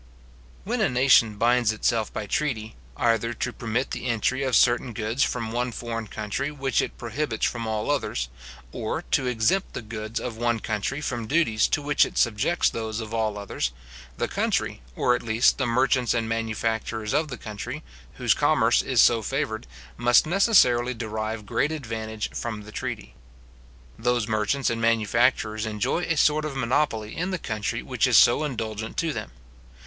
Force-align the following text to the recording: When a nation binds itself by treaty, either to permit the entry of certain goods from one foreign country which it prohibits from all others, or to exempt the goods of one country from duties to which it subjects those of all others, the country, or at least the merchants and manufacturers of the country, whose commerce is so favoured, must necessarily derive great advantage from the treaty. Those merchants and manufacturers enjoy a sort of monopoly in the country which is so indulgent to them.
When 0.63 0.81
a 0.81 0.89
nation 0.89 1.35
binds 1.35 1.71
itself 1.71 2.11
by 2.11 2.25
treaty, 2.25 2.75
either 2.97 3.35
to 3.35 3.53
permit 3.53 3.91
the 3.91 4.07
entry 4.07 4.41
of 4.41 4.55
certain 4.55 4.93
goods 4.93 5.21
from 5.21 5.51
one 5.51 5.71
foreign 5.71 6.07
country 6.07 6.49
which 6.49 6.81
it 6.81 6.97
prohibits 6.97 7.45
from 7.45 7.67
all 7.67 7.91
others, 7.91 8.27
or 8.71 9.03
to 9.11 9.27
exempt 9.27 9.75
the 9.75 9.81
goods 9.83 10.19
of 10.19 10.37
one 10.37 10.59
country 10.59 11.01
from 11.01 11.27
duties 11.27 11.67
to 11.67 11.83
which 11.83 12.03
it 12.03 12.17
subjects 12.17 12.67
those 12.67 12.99
of 12.99 13.13
all 13.13 13.37
others, 13.37 13.73
the 14.17 14.27
country, 14.27 14.81
or 14.95 15.13
at 15.13 15.21
least 15.21 15.59
the 15.59 15.67
merchants 15.67 16.15
and 16.15 16.27
manufacturers 16.27 17.13
of 17.13 17.27
the 17.27 17.37
country, 17.37 17.83
whose 18.15 18.33
commerce 18.33 18.81
is 18.81 19.01
so 19.01 19.21
favoured, 19.21 19.67
must 19.97 20.25
necessarily 20.25 20.95
derive 20.95 21.45
great 21.45 21.71
advantage 21.71 22.27
from 22.33 22.63
the 22.63 22.71
treaty. 22.71 23.13
Those 23.99 24.27
merchants 24.27 24.71
and 24.71 24.81
manufacturers 24.81 25.67
enjoy 25.67 26.05
a 26.05 26.17
sort 26.17 26.43
of 26.43 26.57
monopoly 26.57 27.15
in 27.15 27.29
the 27.29 27.37
country 27.37 27.83
which 27.83 28.07
is 28.07 28.17
so 28.17 28.43
indulgent 28.43 28.97
to 28.97 29.13
them. 29.13 29.29